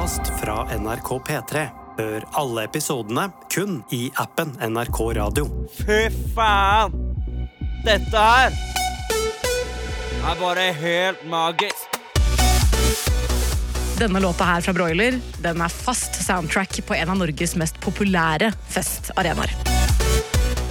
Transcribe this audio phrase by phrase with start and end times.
[0.00, 1.66] podkast fra NRK P3.
[1.98, 5.44] Hør alle episodene kun i appen NRK Radio.
[5.76, 6.94] Fy faen!
[7.84, 8.56] Dette her
[10.30, 11.98] er bare helt magisk.
[14.00, 18.54] Denne låta her fra Broiler den er fast soundtrack på en av Norges mest populære
[18.72, 19.69] festarenaer.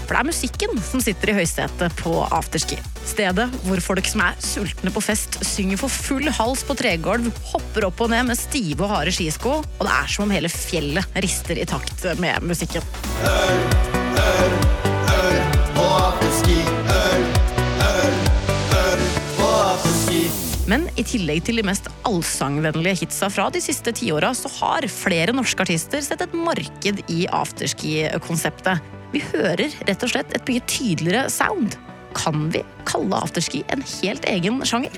[0.10, 2.80] For det er musikken som sitter i høysetet på afterski.
[3.06, 7.86] Stedet hvor folk som er sultne på fest, synger for full hals på tregulv, hopper
[7.86, 11.22] opp og ned med stive og harde skisko, og det er som om hele fjellet
[11.22, 12.82] rister i takt med musikken.
[20.70, 25.38] Men i tillegg til de mest allsangvennlige hitsa fra de siste tiåra, så har flere
[25.38, 28.98] norske artister sett et marked i afterski-konseptet.
[29.10, 31.74] Vi hører rett og slett et mye tydeligere sound.
[32.18, 34.94] Kan vi kalle afterski en helt egen sjanger?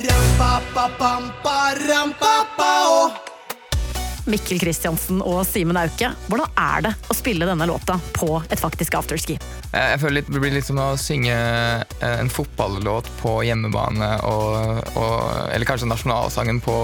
[4.30, 9.00] Mikkel Kristiansen og Simen Auke, hvordan er det å spille denne låta på et faktisk
[9.00, 9.38] afterski?
[9.72, 15.16] Jeg føler det blir litt som å synge eh, en fotballåt på hjemmebane, og, og,
[15.56, 16.76] eller kanskje nasjonalsangen på,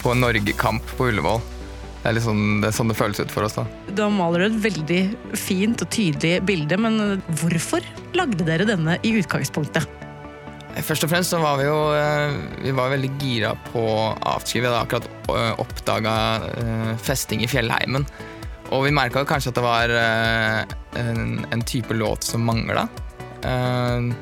[0.00, 1.42] på Norgekamp på Ullevål.
[2.04, 3.56] Det er, sånn, det er sånn det føles ut for oss.
[3.56, 3.64] da.
[3.96, 5.02] Da maler du et veldig
[5.40, 7.84] fint og tydelig bilde, men hvorfor
[8.16, 9.88] lagde dere denne i utgangspunktet?
[10.84, 13.86] Først og fremst så var vi jo eh, vi var veldig gira på
[14.18, 14.60] afterski.
[14.60, 16.14] Vi hadde akkurat oppdaga
[17.00, 18.04] festing i fjellheimen.
[18.72, 22.86] Og vi merka kanskje at det var eh, en, en type låt som mangla.
[23.44, 24.12] Eh,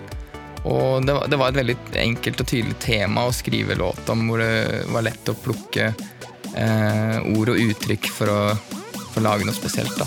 [0.62, 4.28] og det var, det var et veldig enkelt og tydelig tema å skrive låt om,
[4.30, 6.08] hvor det var lett å plukke eh,
[6.52, 8.40] ord og uttrykk for å,
[9.12, 9.94] for å lage noe spesielt.
[9.98, 10.06] da.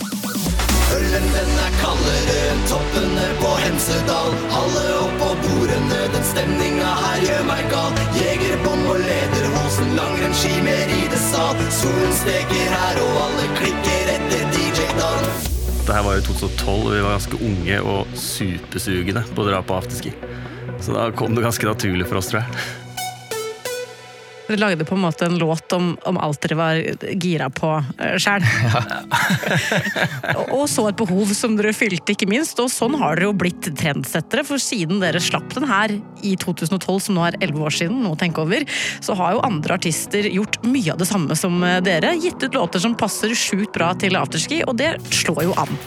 [0.95, 4.35] Ølen den er kaldere enn toppene på Hemsedal.
[4.53, 7.97] Alle opp på bordene, den stemninga her gjør meg gal.
[8.19, 11.59] Jegerbom og lederhosen, langrennsski med ridesal.
[11.73, 15.27] Solen steker her, og alle klikker etter DJ Dan.
[15.85, 19.65] Det her var jo 2012, og vi var ganske unge og supersugende på å dra
[19.65, 20.15] på afterski.
[20.85, 22.84] Så da kom det ganske naturlig for oss, tror jeg.
[24.45, 26.81] Dere lagde på en måte en låt om, om alt dere var
[27.21, 28.45] gira på uh, sjæl.
[30.35, 32.59] og, og så et behov som dere fylte, ikke minst.
[32.61, 34.45] Og sånn har dere jo blitt trendsettere.
[34.47, 35.95] For siden dere slapp den her
[36.25, 38.65] i 2012, som nå er 11 år siden, noe å tenke over,
[39.03, 42.15] så har jo andre artister gjort mye av det samme som eh, dere.
[42.21, 45.79] Gitt ut låter som passer sjukt bra til afterski, og det slår jo an.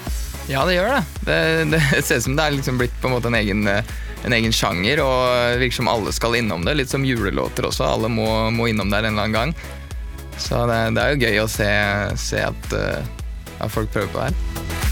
[0.49, 1.01] Ja, det gjør det.
[1.29, 1.39] Det,
[1.75, 3.85] det ser ut som det er liksom blitt på en måte en egen, eh,
[4.25, 6.79] en egen sjanger, og virker som alle skal innom det.
[6.79, 7.85] Litt som julelåter også.
[7.85, 9.55] Alle må, må innom der en eller annen gang.
[10.39, 11.71] Så det, det er jo gøy å se,
[12.21, 13.03] se at, uh,
[13.59, 14.87] at folk prøver på det her.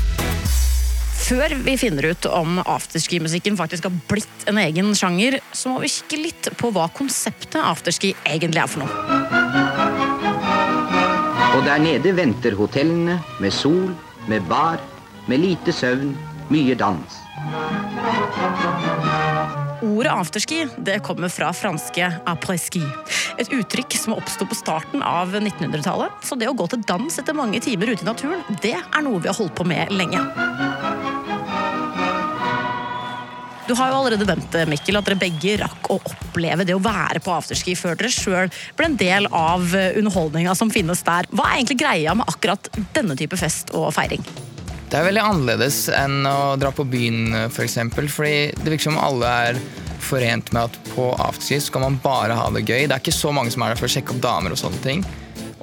[1.26, 5.90] Før vi finner ut om afterski-musikken faktisk har blitt en egen sjanger, så må vi
[5.90, 8.92] kikke litt på hva konseptet afterski egentlig er for noe.
[11.56, 13.90] Og der nede venter hotellene med sol,
[14.30, 14.78] med bar,
[15.26, 16.14] med lite søvn,
[16.52, 17.20] mye dans.
[19.86, 22.82] Ordet afterski det kommer fra franske après-ski.
[23.38, 26.24] Et uttrykk som oppsto på starten av 1900-tallet.
[26.24, 29.20] Så det å gå til dans etter mange timer ute i naturen, det er noe
[29.20, 30.22] vi har holdt på med lenge.
[33.66, 37.18] Du har jo allerede nevnt Mikkel, at dere begge rakk å oppleve det å være
[37.22, 41.26] på afterski før dere sjøl ble en del av underholdninga som finnes der.
[41.34, 44.22] Hva er egentlig greia med akkurat denne type fest og feiring?
[44.86, 47.54] Det er veldig annerledes enn å dra på byen, f.eks.
[47.56, 49.60] For eksempel, fordi det virker som alle er
[50.06, 52.84] forent med at på afterski skal man bare ha det gøy.
[52.86, 54.82] Det er ikke så mange som er der for å sjekke opp damer og sånne
[54.84, 55.02] ting.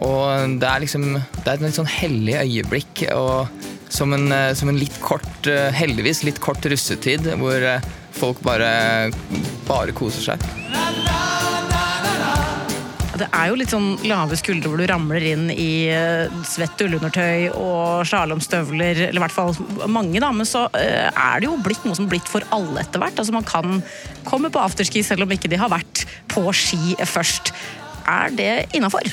[0.04, 3.06] Og det er liksom Det er et litt sånn hellig øyeblikk.
[3.16, 3.48] Og
[3.94, 7.68] som en, som en litt kort, heldigvis litt kort russetid, hvor
[8.18, 9.12] folk bare,
[9.70, 10.93] bare koser seg.
[13.14, 15.86] Det er jo litt sånn lave skuldre hvor du ramler inn i
[16.50, 19.54] svett ullundertøy og slalåmstøvler, eller i hvert fall
[19.92, 23.04] mange, da, men så er det jo blitt noe som er blitt for alle etter
[23.04, 23.22] hvert.
[23.22, 23.84] Altså Man kan
[24.26, 27.54] komme på afterski selv om ikke de har vært på ski først.
[28.10, 29.06] Er det innafor?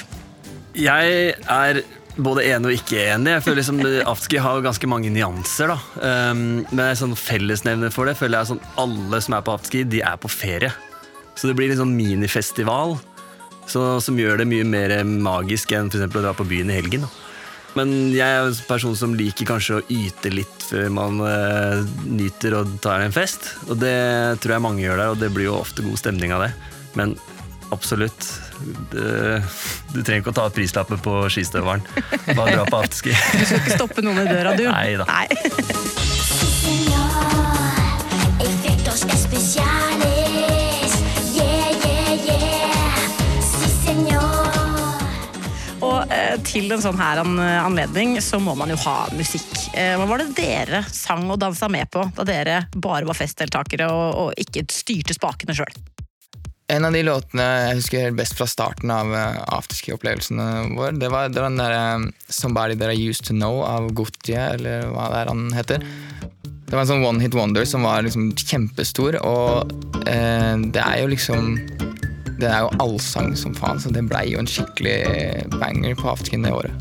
[0.78, 1.82] Jeg er
[2.16, 3.34] både enig og ikke enig.
[3.36, 3.80] Jeg føler liksom
[4.10, 5.72] Afterski har ganske mange nyanser.
[5.72, 5.78] da.
[6.32, 9.84] Um, men en sånn fellesnevner for det føler jeg sånn alle som er på afterski,
[9.88, 10.72] de er på ferie.
[11.38, 12.98] Så det blir en sånn minifestival
[13.70, 17.06] så, som gjør det mye mer magisk enn for å dra på byen i helgen.
[17.06, 17.30] Da.
[17.78, 22.56] Men jeg er en person som liker kanskje å yte litt før man uh, nyter
[22.58, 23.52] og tar en fest.
[23.68, 23.96] Og det
[24.42, 26.50] tror jeg mange gjør der, og det blir jo ofte god stemning av det.
[26.98, 27.14] Men
[27.70, 28.26] absolutt.
[28.90, 29.38] Det,
[29.94, 31.86] du trenger ikke å ta ut prislappen på skistøvelen.
[32.34, 33.14] Bare dra på afterski.
[33.14, 34.66] Du skal ikke stoppe noen i døra, du?
[34.74, 35.06] Nei da.
[46.50, 49.48] Til en sånn her anledning så må man jo ha musikk.
[49.78, 53.86] Eh, Hva var det dere sang og dansa med på da dere bare var festdeltakere
[53.94, 55.70] og, og ikke styrte spakene sjøl?
[56.70, 61.30] En av de låtene jeg husker best fra starten av uh, afterski-opplevelsene våre, det var,
[61.32, 65.22] det var den derre Somebody That I Used To Know av Gautier, eller hva det
[65.22, 65.86] er han heter.
[66.70, 69.74] Det var en sånn one hit wonder som var liksom kjempestor, og
[70.06, 71.56] eh, det er jo liksom
[72.40, 76.46] Det er jo allsang som faen, så det blei jo en skikkelig banger på afterskin
[76.46, 76.72] det året.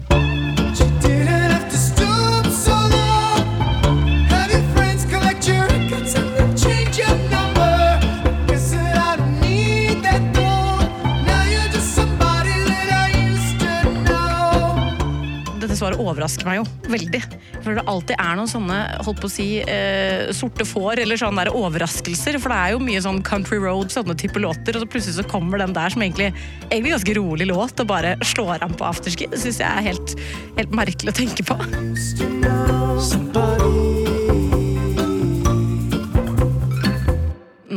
[15.60, 17.26] Dette svaret overrasker meg jo veldig.
[17.64, 21.44] For det alltid er noen sånne holdt på å si, eh, sorte får eller sånne
[21.44, 22.40] der overraskelser.
[22.40, 25.28] For det er jo mye sånn country road, sånne type låter, og så plutselig så
[25.28, 26.32] kommer den der som egentlig
[26.70, 29.30] egentlig ganske rolig låt, og bare slår an på afterski.
[29.30, 30.16] Det syns jeg er helt,
[30.58, 31.56] helt merkelig å tenke på.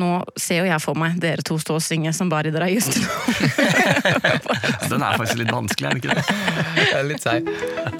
[0.03, 2.75] Nå ser jo jeg for meg dere to stå og synge som bare dere har
[2.75, 3.09] just nå.
[4.93, 6.25] Den er faktisk litt vanskelig, er den ikke det?
[6.77, 7.47] Det er litt seig.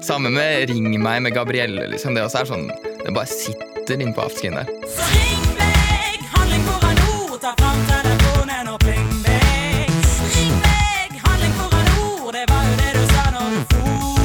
[0.05, 1.87] Samme med Ring meg med Gabrielle.
[1.89, 2.13] Liksom.
[2.13, 2.67] Det også er sånn
[3.01, 4.69] Det bare sitter inne på afterskien der.
[4.93, 9.89] Så ring meg, handling hvor er nord, ta fram telefonen og pling meg.
[10.35, 14.21] Ring meg, handling hvor er nord, det var jo det du sa når du for.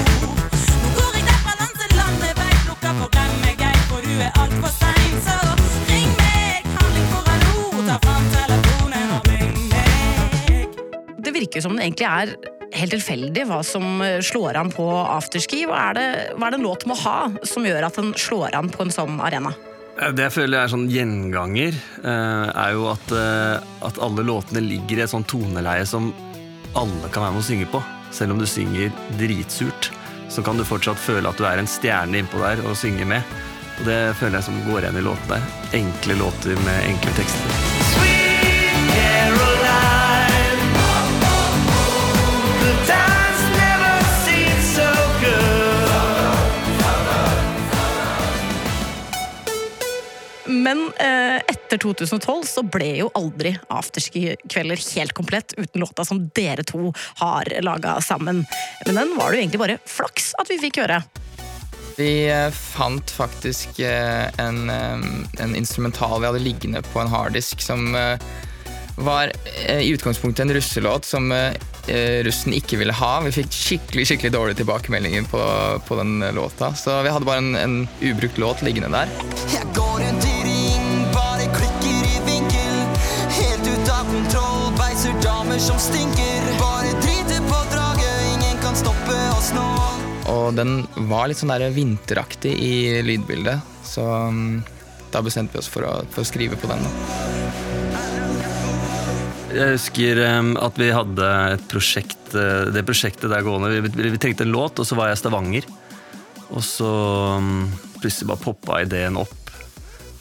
[0.85, 4.77] Nå går jeg derfra land til landevei, plukker for glem meg, for du er altfor
[4.77, 5.19] sein.
[5.25, 5.39] Så
[5.89, 10.79] ring meg, handling hvor er nord, ta fram telefonen og pling meg.
[11.25, 12.37] Det virker som det egentlig er
[12.75, 15.65] helt tilfeldig hva som eh, slår an på afterski.
[15.69, 16.07] Hva er, det,
[16.37, 18.95] hva er det en låt må ha som gjør at den slår an på en
[18.95, 19.55] sånn arena?
[20.01, 23.15] Eh, Det jeg føler er sånn gjenganger, eh, er jo at,
[23.89, 26.13] at alle låtene ligger i et sånn toneleie som
[26.77, 27.83] alle kan være med å synge på.
[28.15, 29.91] Selv om du synger dritsurt,
[30.33, 33.23] så kan du fortsatt føle at du er en stjerne innpå der og synge med.
[33.79, 35.43] Og det føler jeg som går igjen i låtene der.
[35.79, 38.17] Enkle låter med enkle tekster.
[50.49, 56.65] Men eh, etter 2012 så ble jo aldri afterski-kvelder helt komplett uten låta som dere
[56.65, 58.45] to har laga sammen.
[58.87, 61.03] Men den var det jo egentlig bare flaks at vi fikk høre.
[61.99, 64.99] Vi eh, fant faktisk eh, en, eh,
[65.43, 67.91] en instrumental vi hadde liggende på en harddisk som
[68.99, 69.31] var
[69.71, 71.31] i utgangspunktet en russelåt som
[72.27, 73.13] russen ikke ville ha.
[73.25, 75.43] Vi fikk skikkelig skikkelig dårlige tilbakemeldinger på,
[75.89, 79.13] på den eh, låta, så vi hadde bare en, en ubrukt låt liggende der.
[79.53, 82.79] Jeg går rundt i ring, bare klikker i vinkel.
[83.39, 86.53] Helt ut av kontroll, beiser damer som stinker.
[86.61, 89.67] Bare driter på draget, ingen kan stoppe oss nå.
[90.29, 92.75] Og den var litt sånn der vinteraktig i
[93.05, 94.57] lydbildet, så mm,
[95.15, 96.85] da bestemte vi oss for å, for å skrive på den.
[96.85, 97.38] Da.
[99.59, 103.73] Jeg husker at vi hadde et prosjekt, eh, det prosjektet der gående.
[103.75, 105.67] Vi, vi, trengte en låt, og så var jeg i Stavanger.
[106.55, 106.91] Og så
[107.99, 109.35] plutselig bare poppa ideen opp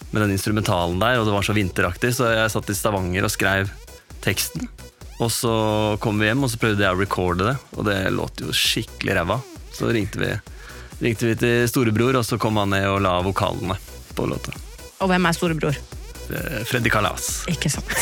[0.10, 3.34] med den instrumentalen der, og det var så vinteraktig, så jeg satt i Stavanger og
[3.34, 3.70] skrev
[4.26, 4.66] teksten.
[5.22, 5.54] Og så
[6.02, 9.20] kom vi hjem, og så prøvde jeg å recorde det, og det låt jo skikkelig
[9.20, 9.38] ræva.
[9.76, 10.32] Så ringte vi,
[11.04, 13.78] ringte vi til storebror, og så kom han ned og la vokalene
[14.18, 14.56] på låta.
[14.98, 15.78] Og hvem er storebror?
[16.32, 17.44] Eh, Freddy Kalas.
[17.52, 17.88] Ikke sant?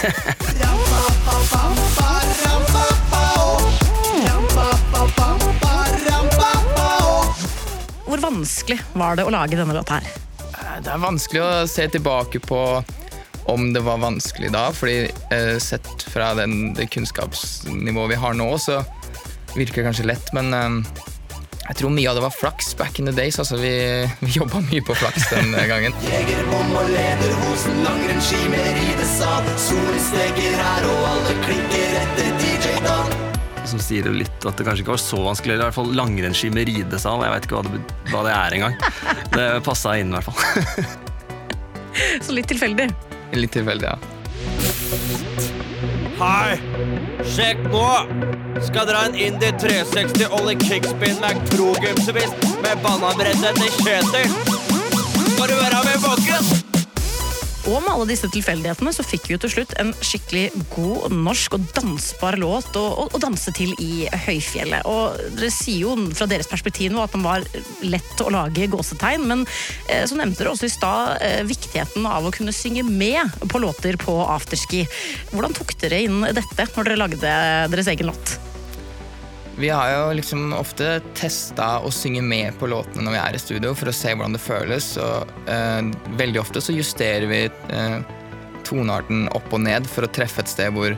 [8.06, 10.10] Hvor vanskelig var det å lage denne låta her?
[10.54, 12.60] Eh, Det er vanskelig å se tilbake på
[13.52, 18.48] om det var vanskelig da, fordi eh, sett fra den, det kunnskapsnivået vi har nå,
[18.62, 18.80] så
[19.56, 21.04] virker det kanskje lett, men eh,
[21.66, 23.40] jeg tror mye av det var flaks back in the days.
[23.42, 23.72] Altså, vi,
[24.22, 25.96] vi jobba mye på flaks den gangen.
[26.06, 29.48] Jegerbom og lederhosen, langrennsski med ridesal.
[29.62, 33.16] Solen steker her, og alle klikker etter DJ Dan.
[33.66, 35.56] som sier jo litt at det kanskje ikke var så vanskelig.
[35.56, 37.26] Eller i hvert fall langrennsski med ridesal.
[37.26, 37.82] Jeg vet ikke hva det,
[38.14, 38.78] hva det er engang.
[39.34, 40.40] Det passa inn, i hvert fall.
[42.22, 42.92] Så litt tilfeldig.
[43.36, 43.98] Litt tilfeldig, ja.
[46.20, 46.95] Hei!
[47.34, 47.88] Sjekk nå!
[48.66, 54.38] Skal dra en Indy 360 Ollie Kickspin Mac Pro Gymsevist med bananbrettet til Kjetil.
[55.34, 56.65] Skal du være med, folkens?
[57.66, 60.44] Og med alle disse tilfeldighetene så fikk vi jo til slutt en skikkelig
[60.76, 64.86] god norsk og dansbar låt å, å, å danse til i høyfjellet.
[64.86, 67.46] Og dere sier jo fra deres perspektiv nå at den var
[67.82, 69.46] lett å lage gåsetegn, men
[69.90, 73.62] eh, så nevnte dere også i stad eh, viktigheten av å kunne synge med på
[73.64, 74.86] låter på afterski.
[75.34, 77.40] Hvordan tok dere inn dette når dere lagde
[77.74, 78.38] deres egen låt?
[79.58, 83.40] Vi har jo liksom ofte testa å synge med på låtene når vi er i
[83.40, 84.90] studio, for å se hvordan det føles.
[85.00, 88.00] Og eh, veldig ofte så justerer vi eh,
[88.68, 90.98] tonearten opp og ned for å treffe et sted hvor,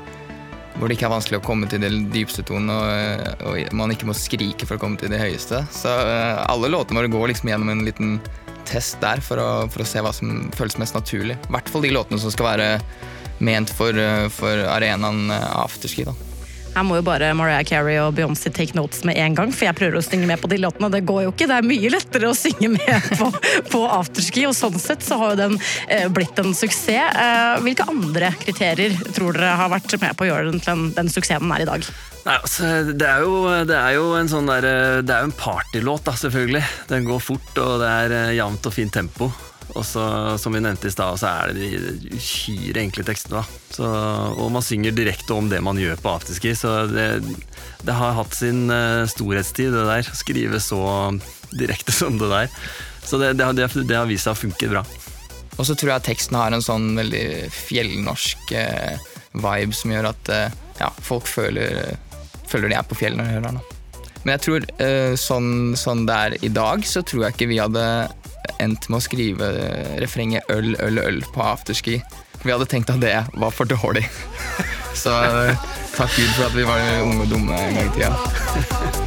[0.78, 4.10] hvor det ikke er vanskelig å komme til den dypeste tonen, og, og man ikke
[4.10, 5.62] må skrike for å komme til det høyeste.
[5.74, 8.18] Så eh, alle låtene våre går liksom gjennom en liten
[8.68, 11.38] test der for å, for å se hva som føles mest naturlig.
[11.38, 12.72] I hvert fall de låtene som skal være
[13.38, 16.08] ment for, eh, for arenaen eh, afterski.
[16.10, 16.27] da.
[16.78, 19.78] Her må jo bare Mariah Carey og Beyoncé take notes med en gang, for jeg
[19.80, 21.48] prøver å synge med på de låtene, det går jo ikke.
[21.50, 23.32] Det er mye lettere å synge med på,
[23.72, 25.56] på afterski, og sånn sett så har jo den
[25.90, 26.86] eh, blitt en suksess.
[27.18, 30.86] Eh, hvilke andre kriterier tror dere har vært med på å gjøre den til den,
[31.00, 31.90] den suksessen den er i dag?
[32.28, 34.70] Nei, altså, det, er jo, det er jo en sånn der,
[35.02, 36.64] Det er jo en partylåt, da, selvfølgelig.
[36.94, 39.32] Den går fort, og det er eh, jevnt og fint tempo.
[39.78, 40.04] Og så,
[40.42, 43.44] som vi nevnte i stad, så er det de uhyre enkle tekstene.
[43.74, 47.08] Så, og man synger direkte om det man gjør på afterski, så det,
[47.86, 50.10] det har hatt sin eh, storhetstid, det der.
[50.10, 50.82] Å skrive så
[51.54, 52.50] direkte som det der.
[53.06, 54.84] Så det, det, det, det har vist seg å funke bra.
[55.58, 60.34] Og så tror jeg teksten har en sånn veldig fjellnorsk eh, vibe som gjør at
[60.34, 61.98] eh, ja, folk føler,
[62.50, 63.66] føler de er på fjellet når de hører den.
[64.26, 64.64] Men jeg tror
[65.22, 67.84] sånn, sånn det er i dag, så tror jeg ikke vi hadde
[68.64, 69.52] endt med å skrive
[70.02, 72.02] refrenget 'øl, øl, øl' på afterski.
[72.44, 74.06] Vi hadde tenkt at det var for dårlig.
[75.02, 79.07] Så eh, takk Gud for at vi var unge og dumme en gang i tida.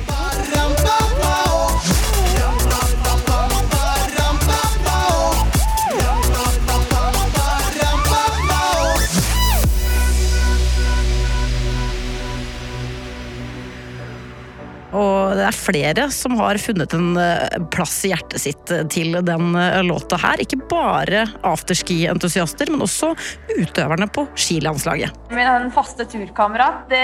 [15.50, 19.54] Det er flere som har funnet en eh, plass i hjertet sitt eh, til den
[19.58, 20.40] eh, låta her.
[20.42, 23.12] Ikke bare afterski-entusiaster, men også
[23.56, 25.16] utøverne på skilandslaget.
[25.34, 27.02] Min faste turkamerat, det,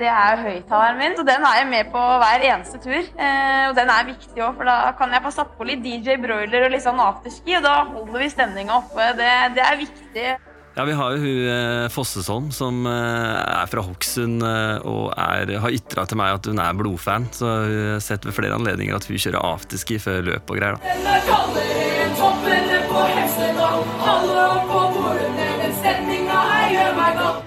[0.00, 1.18] det er høyttaleren min.
[1.18, 3.02] Så den er jeg med på hver eneste tur.
[3.02, 6.16] Eh, og den er viktig òg, for da kan jeg få satt på litt DJ
[6.22, 9.12] Broiler og litt sånn afterski, og da holder vi stemninga oppe.
[9.20, 10.26] Det, det er viktig.
[10.74, 15.52] Ja, Vi har jo hun eh, Fossesholm, som eh, er fra Hokksund eh, og er,
[15.60, 17.28] har ytra til meg at hun er blodfan.
[17.36, 20.78] Så hun har sett ved flere anledninger at hun kjører afterski før løp og greier.
[20.80, 20.94] da.
[20.96, 23.84] Den er kaldere enn toppene på Hemsedal.
[24.14, 27.42] Alle opp på bordene, den stemninga her gjør meg gal.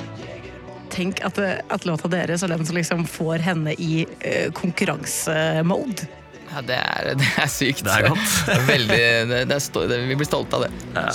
[0.96, 1.41] Tenk at,
[1.74, 6.08] at låta deres er den som liksom får henne i uh, konkurransemode.
[6.53, 7.84] Ja, det er, det er sykt.
[7.84, 8.39] Det er godt.
[8.70, 9.03] Veldig,
[9.34, 10.74] det, det er det, vi blir stolte av det.
[10.94, 11.12] Eh,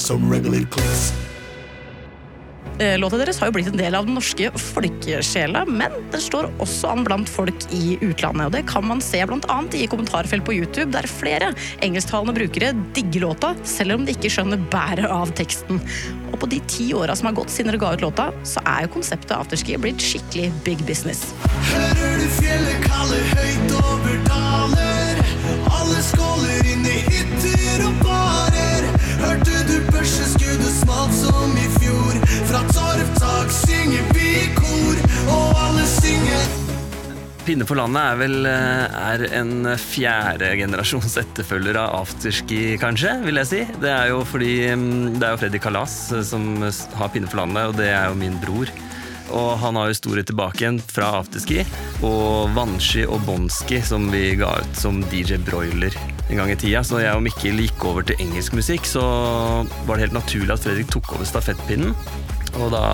[2.80, 6.88] Låta deres har jo blitt en del av den norske folkesjela, men den står også
[6.88, 8.46] an blant folk i utlandet.
[8.46, 11.50] Og det kan man se annet i kommentarfelt på YouTube, der flere
[11.84, 15.82] engelsktalende brukere digger låta, selv om de ikke skjønner bæret av teksten.
[16.32, 18.86] Og på de ti åra som har gått siden dere ga ut låta, så er
[18.86, 21.34] jo konseptet afterski blitt skikkelig big business.
[21.74, 25.20] Hører du fjellet kalle høyt over daler?
[25.68, 28.88] Alle skåler inn i hytter og barer.
[29.20, 31.79] Hørte du børseskuddet smalt som i fjor?
[32.50, 34.96] Fra Torvtak synger vi i kor,
[35.30, 36.48] og alle synger.
[37.46, 43.38] Pinne for landet er vel eh, er en fjerde generasjons etterfølger av afterski, kanskje, vil
[43.38, 43.60] jeg si.
[43.78, 46.48] Det er jo fordi mm, det er jo Freddy Kalas eh, som
[46.98, 48.74] har Pinne for landet, og det er jo min bror.
[49.30, 51.62] Og han har jo historie tilbake igjen fra afterski.
[52.02, 55.94] Og Vannski og Bonski, som vi ga ut som DJ Broiler
[56.26, 56.82] en gang i tida.
[56.82, 59.06] Så jeg og Mikkel gikk over til engelsk musikk, så
[59.86, 61.94] var det helt naturlig at Fredrik tok over stafettpinnen.
[62.60, 62.86] Og da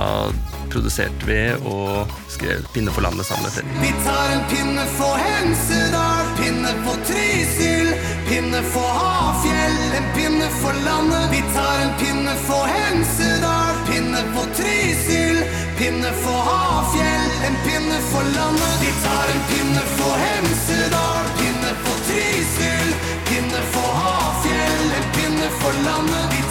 [0.71, 1.41] produserte vi
[1.73, 3.81] og skrev 'Pinne for landet' sammen med Fredrik.
[3.83, 7.89] Vi tar en pinne for Hemsedal, pinne for Trysil,
[8.29, 11.25] pinne for Hafjell, en pinne for landet.
[11.35, 15.39] Vi tar en pinne for Hemsedal, pinne for Trysil,
[15.79, 18.75] pinne for Hafjell, en pinne for landet.
[18.85, 22.89] Vi tar en pinne for Hemsedal, pinne for Trysil,
[23.29, 26.25] pinne for Hafjell, en pinne for landet.
[26.35, 26.46] Vi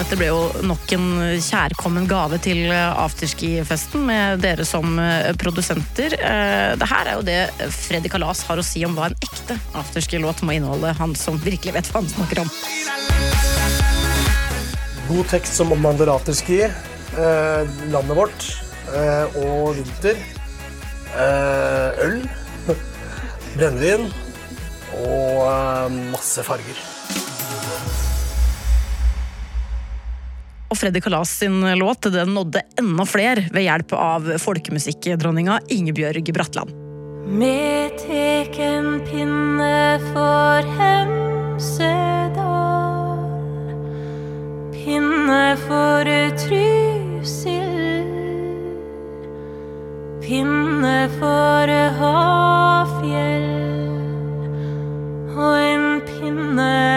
[0.00, 1.08] Dette ble jo nok en
[1.44, 6.14] kjærkommen gave til afterski-festen med dere som eh, produsenter.
[6.16, 9.58] Eh, Det her er jo det Freddy Kalas har å si om hva en ekte
[9.76, 10.94] afterski-låt må inneholde.
[10.96, 12.48] Han som virkelig vet hva han snakker om.
[15.10, 18.46] God tekst som omhandler afterski, eh, landet vårt
[18.94, 20.16] eh, og vinter.
[21.12, 22.24] Eh, øl,
[23.58, 24.08] brennevin
[24.96, 26.80] og eh, masse farger.
[30.70, 36.70] Og Freddy Kalas sin låt den nådde enda flere ved hjelp av folkemusikkdronninga Ingebjørg Bratland.
[37.30, 42.30] Med tek en pinne for Hemsedal.
[44.90, 46.04] pinne for
[46.40, 47.66] Trysil.
[50.24, 53.50] Pinne for Hafjell.
[55.36, 56.89] Og en pinne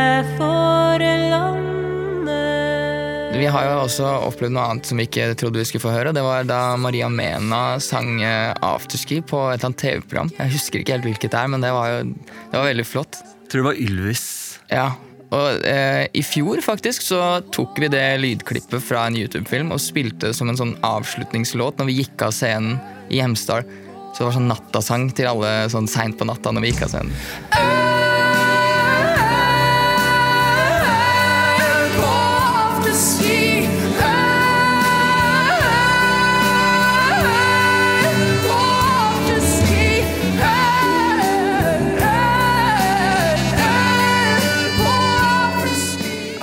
[3.43, 6.13] Vi har jo også opplevd noe annet som vi ikke trodde vi skulle få høre.
[6.15, 10.31] Det var da Maria Mena sang eh, afterski på et eller annet TV-program.
[10.37, 13.19] Jeg husker ikke helt hvilket det er, men det var jo det var veldig flott.
[13.19, 14.23] Jeg tror det var Ylvis.
[14.71, 14.87] Ja,
[15.35, 17.21] og eh, I fjor faktisk så
[17.51, 21.91] tok vi det lydklippet fra en YouTube-film og spilte det som en sånn avslutningslåt når
[21.91, 22.79] vi gikk av scenen
[23.11, 23.67] i Hemsedal.
[24.13, 26.95] Så det var sånn nattasang til alle sånn seint på natta når vi gikk av
[26.95, 27.82] scenen.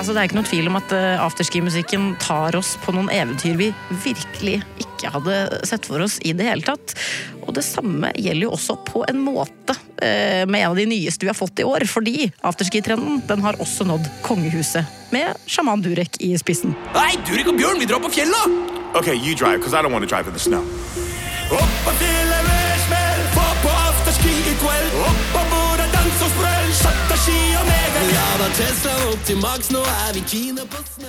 [0.01, 3.53] Altså, det er ikke noe tvil om at eh, afterski-musikken tar oss på noen eventyr
[3.59, 3.67] vi
[4.01, 5.35] virkelig ikke hadde
[5.69, 6.95] sett for oss i det hele tatt.
[7.45, 11.21] Og det samme gjelder jo også på en måte eh, med en av de nyeste
[11.21, 11.85] vi har fått i år.
[11.85, 16.73] Fordi afterski-trenden den har også nådd kongehuset, med sjaman Durek i spissen.
[16.97, 18.57] Hei, Durek og Bjørn, vi drar på fjellet!
[18.97, 20.65] Okay, you drive, because I don't want to drive in the snow.
[21.53, 22.30] Opp på fjellet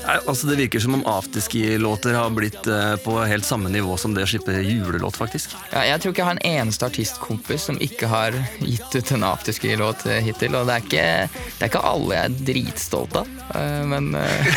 [0.02, 4.12] Nei, altså Det virker som om afterski-låter har blitt eh, på helt samme nivå som
[4.12, 5.54] det å slippe julelåt, faktisk.
[5.70, 9.24] Ja, jeg tror ikke jeg har en eneste artistkompis som ikke har gitt ut en
[9.30, 10.58] afterski-låt eh, hittil.
[10.58, 11.06] Og det er, ikke,
[11.46, 14.52] det er ikke alle jeg er dritstolt av, eh, men eh,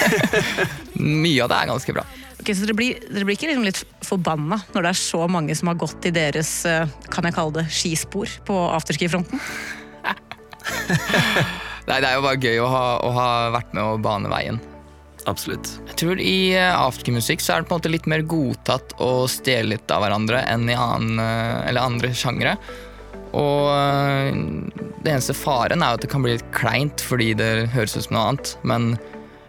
[1.23, 2.05] mye av det er ganske bra.
[2.35, 5.55] Ok, så dere blir, dere blir ikke liksom litt forbanna når det er så mange
[5.55, 9.39] som har gått i deres kan jeg kalle det, skispor på afterski-fronten?
[11.89, 14.57] Nei, Det er jo bare gøy å ha, å ha vært med og bane veien.
[15.29, 15.71] Absolutt.
[15.89, 19.25] Jeg tror I eh, aftermusikk så er det på en måte litt mer godtatt å
[19.29, 22.55] stjele litt av hverandre enn i annen, eh, eller andre sjangre.
[23.35, 24.37] Og eh,
[25.01, 28.07] det eneste faren er jo at det kan bli litt kleint fordi det høres ut
[28.07, 28.53] som noe annet.
[28.63, 28.93] Men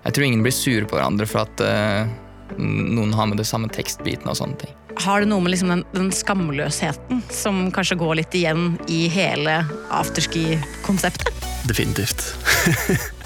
[0.07, 2.07] jeg tror ingen blir sure på hverandre for at uh,
[2.63, 4.75] noen har med det samme tekstbiten og sånne ting.
[4.97, 9.59] Har det noe med liksom den, den skamløsheten som kanskje går litt igjen i hele
[9.93, 11.33] afterski-konseptet?
[11.69, 12.25] Definitivt.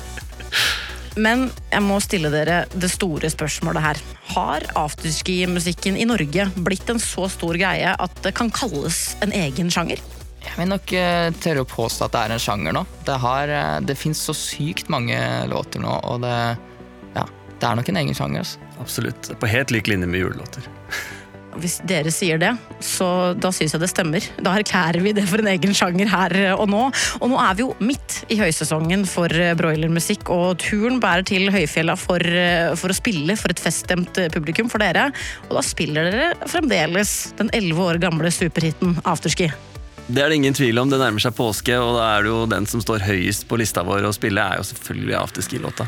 [1.20, 4.00] Men jeg må stille dere det store spørsmålet her.
[4.34, 9.70] Har afterski-musikken i Norge blitt en så stor greie at det kan kalles en egen
[9.70, 10.02] sjanger?
[10.40, 12.84] Jeg vil nok eh, tørre å påstå at det er en sjanger nå.
[13.06, 15.18] Det, har, eh, det fins så sykt mange
[15.50, 16.36] låter nå, og det,
[17.14, 17.26] ja,
[17.60, 18.46] det er nok en egen sjanger.
[18.46, 18.70] Altså.
[18.80, 19.32] Absolutt.
[19.38, 20.64] På helt lik linje med julelåter.
[21.58, 22.52] Hvis dere sier det,
[22.84, 24.26] så da syns jeg det stemmer.
[24.38, 26.82] Da erklærer vi det for en egen sjanger her og nå.
[27.18, 31.50] Og nå er vi jo midt i høysesongen for eh, broilermusikk, og turen bærer til
[31.50, 35.08] høyfjella for, eh, for å spille for et feststemt publikum for dere.
[35.48, 39.50] Og da spiller dere fremdeles den elleve år gamle superhiten Afterski.
[40.10, 40.90] Det er det ingen tvil om.
[40.90, 43.84] Det nærmer seg påske, og da er det jo den som står høyest på lista
[43.86, 45.86] vår å spille, er jo selvfølgelig afterski-låta.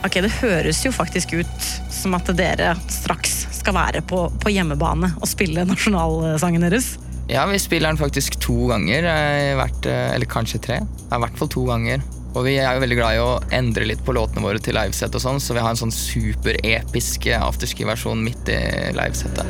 [0.00, 5.12] Ok, Det høres jo faktisk ut som at dere straks skal være på, på hjemmebane
[5.18, 6.94] og spille nasjonalsangen deres.
[7.30, 10.80] Ja, vi spiller den faktisk to ganger, eh, eh, eller kanskje tre.
[10.82, 12.00] I hvert fall to ganger.
[12.30, 15.14] Og vi er jo veldig glad i å endre litt på låtene våre til livesett
[15.18, 18.60] og sånn, så vi har en sånn superepisk afterski-versjon midt i
[18.94, 19.46] livesettet.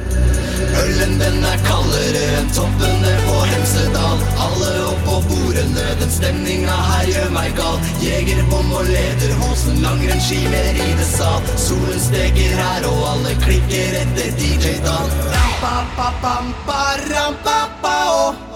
[0.80, 4.24] Ølen den er kaldere enn toppene på Hemsedal.
[4.46, 7.80] Alle opp på bordene, den stemninga her gjør meg gal.
[8.00, 11.40] Jegerbom og lederhosen, langrennsski med ridesal.
[11.60, 15.18] Solen steker her, og alle klikker etter DJ-Dan.
[15.34, 18.22] Rampa-pa-pampa, rampa-pa-å.
[18.22, 18.49] Du har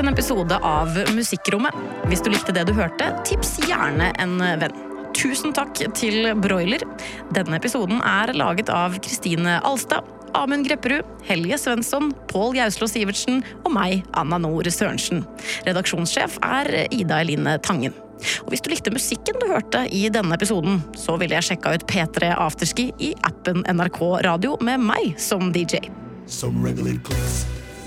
[0.00, 1.74] en episode av Musikkrommet.
[2.08, 4.78] Hvis du likte det du hørte, tips gjerne en venn.
[5.16, 6.80] Tusen takk til Broiler.
[7.36, 10.08] Denne episoden er laget av Kristine Alstad,
[10.38, 15.26] Amund Grepperud, Helge Svensson, Pål Gauslå Sivertsen og meg, Anna Nord Sørensen.
[15.68, 17.92] Redaksjonssjef er Ida Eline Tangen.
[18.46, 21.88] Og hvis du likte musikken du hørte i denne episoden, så ville jeg sjekka ut
[21.90, 25.90] P3 Afterski i appen NRK Radio med meg som DJ.
[26.24, 27.44] Some regular clicks.